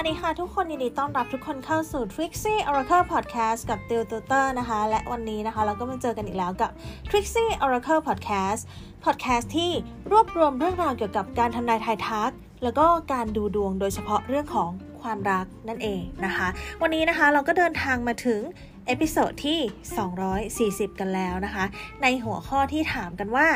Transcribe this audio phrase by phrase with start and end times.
[0.00, 6.70] วัสดีค่ะทุกคนยินดีต้อนรับทุกคนเข้าสู่ Trixie Oracle Podcast กับ t i l Tutor นะคะ และวันนี้นะคะเราก็มาเจอกันอีกแล้วกับ
[7.08, 8.60] Trixie Oracle Podcast
[9.04, 9.70] Podcast ที่
[10.12, 12.32] รวบรวมเรื่องราวเกี่ยวกับการทำนายทายทัก
[12.62, 14.70] แล้วก็การดูดวงโดยเฉพาะเรื่องของ
[15.02, 16.48] ความรักนั่นเองนะคะ
[16.82, 18.40] วันนี้นะคะเราก็เดินทางมาถึง
[18.86, 19.60] episode ที่
[20.90, 21.64] 240 กันแล้วนะคะ
[22.02, 23.48] ในหัวข้อที่ถามกันว่า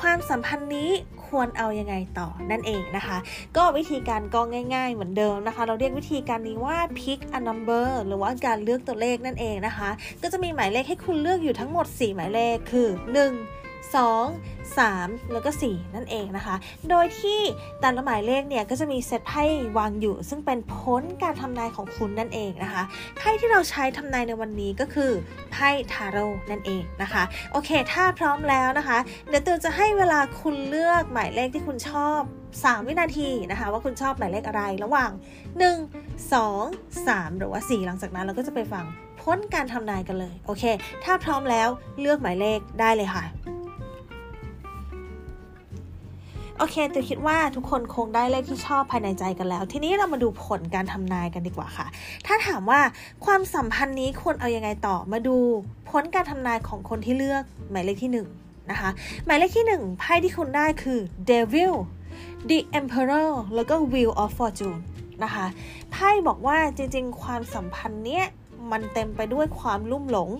[0.00, 0.90] ความสัมพันธ์นี้
[1.28, 3.18] ควรเอายังไงต่อนั่นเองนะคะ
[3.56, 4.40] ก็วิธีการก็
[4.74, 9.90] ง่าย ๆ เหมือนเดิมนะคะ เราเรียกวิธีการนี้ว่า pick a number หรือว่าการเลือกตัวเลขนั่นเองนะคะ
[10.22, 12.88] ก็จะมีหมายเลขให้คุณเลือกอยู่ทั้งหมด 4 หมายเลขคือ
[13.32, 16.56] 1 2 3 แล้วก็ 4 นั่นเองนะคะ
[16.90, 17.40] โดยที่
[17.80, 19.44] แต่ละหมายเลขเนี่ยก็จะมีเซตไพ่
[19.78, 22.82] วางอยู่ ซึ่งเป็นพ้นการทำนายของคุณนั่นเองนะคะ
[23.16, 25.10] ไพ่ที่เราใช้ทำนายในวันนี้ก็คือ
[25.52, 27.22] ไพ่ทาโร่นั่นเองนะคะ
[27.52, 32.20] โอเค ถ้าพร้อมแล้วนะคะ เดี๋ยวตูจะให้เวลาคุณเลือกหมายเลขที่คุณชอบ
[32.54, 35.10] 3 วินาทีนะคะ ว่าคุณชอบหมายเลขอะไรระหว่าง
[35.70, 38.84] 1 2 3 หรือว่า 4 หลังจากนั้นเราก็จะไปฟัง
[39.20, 40.64] พ้นการทำนายกันเลย โอเค
[41.04, 41.68] ถ้าพร้อมแล้ว
[42.00, 43.24] เลือกหมายเลขได้เลยค่ะ
[46.58, 51.86] โอเคตัวคิดว่าทุกคนคงได้เลขที่ชอบภายในใจกันแล้ว ทีนี้เรามาดูผลการทำนายกันดีกว่าค่ะ
[52.26, 52.80] ถ้าถามว่า
[53.24, 55.36] ความสัมพันธ์นี้ควรเอาอยัางไงต่อมาดู
[55.90, 58.18] ผลการทำนายของคนที่เลือกหมายเลขที่1น
[58.70, 58.90] นะคะ
[59.24, 60.98] หมายเลขที่1ไพ่ที่คุณได้คือ
[61.30, 61.74] Devil
[62.48, 64.80] The Emperor แล้วก็ Wheel of Fortune
[65.24, 65.46] นะคะ
[65.92, 68.24] ไพ่บอกว่าจริงๆ ความสัมพันธ์เนี้ย
[68.70, 70.30] มันเต็มไปด้วยความลุ่มหลง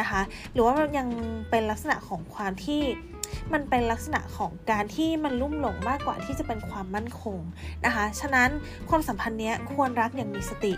[0.00, 0.20] นะคะ
[0.52, 1.08] หรือว่ามันยัง
[1.50, 2.82] เป็นลักษณะของความที่
[3.52, 7.38] มันเป็นลักษณะของการที่มันลุ่มหลงมากกว่าที่จะเป็นความมั่นคง
[7.84, 8.50] นะคะ ฉะนั้น
[8.88, 10.74] ความสัมพันธ์นี้ควรรักอย่างมีสติ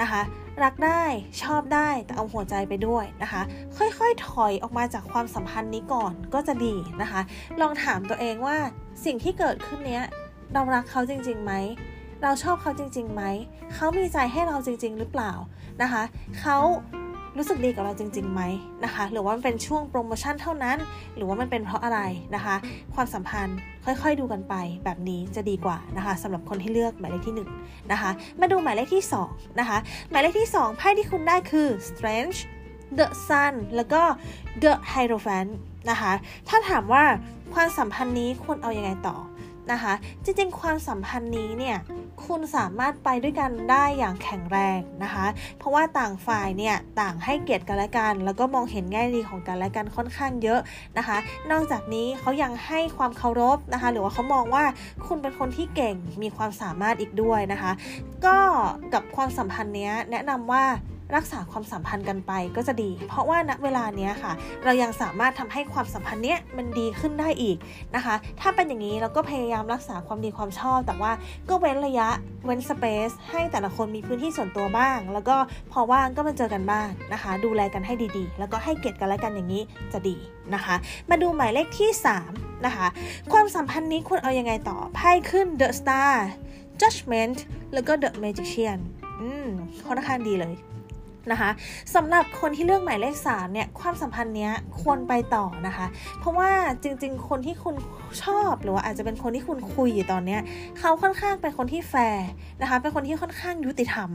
[0.00, 0.22] นะคะ
[0.62, 1.02] รักได้
[1.42, 3.42] ชอบได้แต่เอาหัวใจไปด้วยนะคะ
[3.76, 7.20] ค่อยๆ ถอยออกมาจากความสัมพันธ์นี้ก่อนก็จะดีนะคะ
[7.60, 8.56] ลองถามตัวเองว่า
[9.04, 10.04] สิ่งที่เกิดขึ้นเนี้ย
[10.54, 11.52] เรารักเขาจริงๆไหม
[12.22, 13.22] เราชอบเขาจริงๆไหม
[13.74, 15.32] เขามีใจให้เราจริงๆ หรือเปล่า
[15.82, 16.02] นะคะ
[16.40, 16.58] เขา
[17.42, 18.42] รู้สึกดีกับเราจริงๆไหม
[18.84, 20.78] นะคะ หรือว่ามันเป็นช่วงโปรโมชั่นเท่านั้น
[21.16, 22.00] หรือว่ามันเป็นเพราะอะไร
[22.34, 22.56] นะคะ
[22.94, 27.40] ความสัมพันธ์ค่อยๆ ดูกันไปแบบนี้จะดีกว่านะคะสำหรับคนที่เลือกหมายเลขที่1น
[27.92, 29.78] นะคะมาดูหมายเลขที่2นะคะ
[30.10, 32.38] หมายเลขที่2ไพ่ที่คุณได้คือ strange
[32.98, 34.02] the sun แล้วก็
[34.62, 35.50] the hierophant
[35.90, 36.12] นะคะ
[36.48, 37.04] ถ้าถามว่า
[37.54, 39.16] ความสัมพันธ์นี้ควรเอาอยัางไงต่อ
[39.72, 39.94] นะคะ
[40.24, 41.76] จริงๆ ความสัมพันธ์นี้เนี่ย
[42.26, 45.26] คุณสามารถไปด้วยกันได้อย่างแข็งแรงนะคะ
[45.58, 50.60] เพราะว่าต่างฝ่ายเนี่ยต่างให้เกียรติกันและกัน แล้วก็มองเห็นแง่ดีของกันและกันค่อนข้างเยอะ
[50.98, 51.16] นะคะ
[51.50, 54.64] นอกจากนี้เขายังให้ความเคารพนะคะ หรือว่าเขามองว่า
[55.06, 57.72] คุณเป็นคนที่เก่งมีความสามารถอีกด้วยนะคะ
[58.26, 58.38] ก็
[58.92, 60.64] กับความสัมพันธ์นี้แนะนำว่า
[61.16, 64.32] รักษาความสัมพันธ์กันไปก็จะดี เพราะว่าณเวลาเนี้ยค่ะ
[64.64, 67.56] เรายังสามารถทำให้ความสัมพันธ์เนี้ยมันดีขึ้นได้อีก
[67.96, 71.12] นะคะ ถ้าเป็นอย่างนี้เราก็พยายามรักษาความดีความชอบ แต่ว่า
[71.48, 72.08] ก็เว้นระยะ
[72.46, 75.36] เว้นสเปซให้แต่ละคนมีพื้นที่ส่วนตัวบ้าง แล้วก็
[75.72, 80.16] พอว่างก็มาเจอกันบ้างนะคะ ดูแลกันให้ดีๆ แล้วก็ให้เกียรติกันและกันอย่างนี้จะดี
[80.54, 80.74] นะคะ
[81.10, 81.90] มาดูหมายเลขที่
[82.24, 82.86] 3 นะคะ
[83.32, 86.12] ความสัมพันธ์นี้ควรเอาอยัางไงต่อไพ่ขึ้น The Star
[86.80, 87.38] Judgment
[87.74, 88.78] แล้วก็ The Magician
[89.20, 89.48] อืม
[89.86, 90.54] ค่อนข้างดีเลย
[91.30, 91.50] นะคะ
[91.94, 95.86] สำหรับคนที่เลือกหมายเลข3เนี่ยความสัมพันธ์เนี้ยควรไปต่อนะคะ
[96.20, 96.50] เพราะว่า
[96.82, 97.74] จริง ๆ คนที่คุณ
[98.22, 100.40] ชอบหรือว่าอาจจะเป็นคนที่คุณคุยอยู่ตอนเนี้ย
[100.78, 102.28] เขาค่อนข้างเป็นคนที่แฟร์
[102.62, 104.10] นะคะเป็นคนที่ค่อนข้างยุติธรรม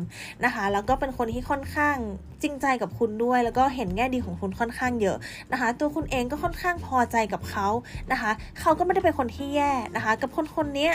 [0.46, 1.98] นะคะ แล้วก็เป็นคนที่ค่อนข้าง
[2.44, 5.18] จริงใจกับคุณด้วย แล้วก็เห็นแง่ดีของคุณค่อนข้างเยอะ
[5.52, 7.68] นะคะ ตัวคุณเองก็ค่อนข้างพอใจกับเขา
[8.12, 10.90] นะคะ เขาก็ไม่ได้เป็นคนที่แย่นะคะ กับคนคนนี้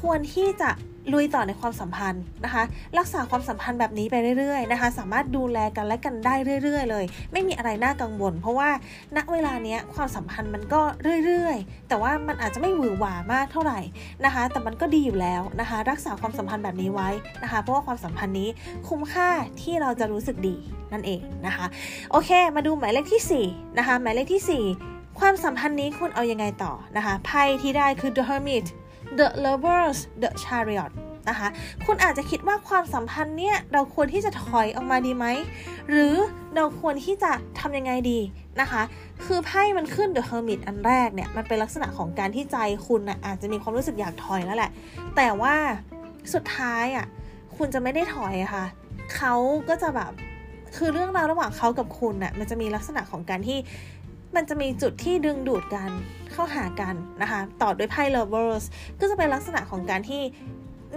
[0.00, 0.70] ควรที่จะ
[1.12, 2.62] ลุยต่อในความสัมพันธ์นะคะ
[2.98, 8.70] รักษาความสัมพันธ์แบบนี้ไปเรื่อยๆนะคะ สามารถดูแลกันและกันได้เรื่อย ๆ เลย ไม่มีอะไรน่ากังวล เพราะว่า
[9.16, 10.82] ณเวลาเนี้ยความสัมพันธ์มันก็
[11.24, 13.80] เรื่อยๆ แต่ว่ามันอาจจะไม่หวือหวามากเท่าไหร่
[14.24, 17.08] นะคะ แต่มันก็ดีอยู่แล้วนะคะ รักษาความสัมพันธ์แบบนี้ไว้
[17.42, 18.48] นะคะ เพราะว่าความสัมพันธ์นี้
[18.88, 19.28] คุ้มค่า
[19.60, 20.56] ที่เราจะรู้สึกดี
[20.92, 21.66] นั่นเองนะคะ
[22.10, 28.66] โอเค มาดูหมายเลขที่4นะคะ หมายเลขที่ 4 ความสัมพันธ์นี้คุณเอาอยัางไงต่อนะคะ ไพ่ที่ได้คือ the hermit
[29.18, 30.92] the lovers the chariot
[31.28, 31.48] นะคะ
[31.86, 35.26] คุณอาจจะคิดว่าความสัมพันธ์เนี่ยเราควรที่จะถอยออกมาดีไหม
[35.88, 36.14] หรือ
[36.56, 38.18] เราควรที่จะทำยังไงดี
[38.60, 38.82] นะคะ
[39.24, 44.70] คือไพ่มันขึ้น The Hermit อันแรกเนี่ย มันเป็นลักษณะของการที่ใจคุณนะอาจจะมีความรู้สึกอยากถอยแล้วแหละ
[45.16, 45.54] แต่ว่า
[46.34, 47.06] สุดท้ายอะ
[47.56, 48.64] คุณจะไม่ได้ถอยอะคะ่ะ
[49.14, 49.34] เขา
[49.68, 50.12] ก็จะแบบ
[50.76, 53.58] คือเรื่องราวระหว่างเขากับคุณน่ะมันจะมีลักษณะของการที่
[54.36, 55.90] มันจะมีจุดที่ดึงดูดกัน
[56.32, 58.64] เข้าหากันนะคะ ต่อด้วยไพ่ lovers
[59.00, 60.22] ก็จะเป็นลักษณะของการที่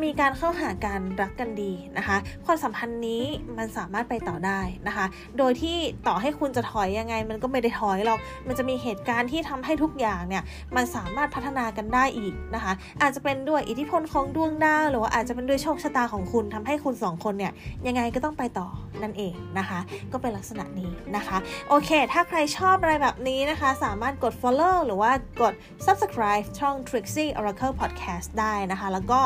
[0.03, 3.23] มีการเข้าหากันรักกันดีนะคะ ความสัมพันธ์นี้
[3.57, 5.05] มันสามารถไปต่อได้นะคะ
[5.37, 10.43] โดยที่ต่อให้คุณจะถอยยังไง มันก็ไม่ได้ถอยหรอก มันจะมีเหตุการณ์ที่ทำให้ทุกอย่างเนี่ย
[10.75, 17.53] มันสามารถพัฒนากันได้อีกนะคะ อาจจะเป็นด้วยอิทธิพลของดวงดาวหรือว่าอาจจะเป็นด้วยโชคชะตาของคุณทำให้คุณสองคนเนี่ย
[17.87, 18.67] ยังไงก็ต้องไปต่อ
[19.03, 19.79] นั่นเองนะคะ
[20.11, 21.37] ก็เป็นลักษณะนี้นะคะ
[21.69, 25.11] โอเค ถ้าใครชอบอะไรแบบนี้นะคะ สามารถกด follow หรือว่า
[25.41, 25.53] กด
[25.85, 29.19] subscribe ช่อง Trixie Oracle Podcast ได้นะคะ แล้วก็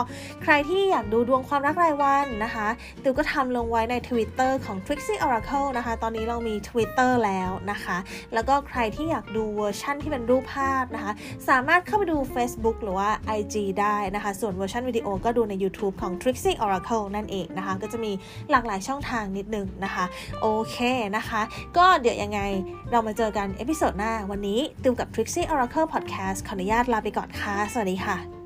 [0.43, 2.67] ใครที่อยากดูดวงความรักรายวันนะคะ
[3.03, 7.97] ติวก็ทำลงไว้ใน Twitter ของ Trixie Oracle นะคะ ตอนนี้เรามี Twitter แล้วนะคะ
[8.33, 11.11] แล้วก็ใครที่อยากดูเวอร์ชั่นที่เป็นรูปภาพนะคะ
[11.49, 18.11] สามารถเข้าไปดู Facebook หรือว่า IG ได้นะคะ ส่วนเวอร์ชันวิดีโอก็ดูใน YouTube ของ Trixie Oracle นั่นเองนะคะ ก็จะมี
[18.51, 20.05] หลากหลายช่องทางนิดนึงนะคะ
[20.41, 20.77] โอเค
[21.17, 21.41] นะคะ
[21.77, 22.39] ก็เดี๋ยวยังไง
[22.91, 28.36] เรามาเจอกัน episode หน้าวันนี้ติวกับ Trixie Oracle Podcast ขออนุญาตลาไปก่อนค่ะ สวัสดีค่ะ